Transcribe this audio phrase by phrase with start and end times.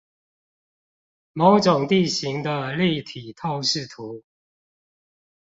[1.31, 4.23] 某種地形的立體透視圖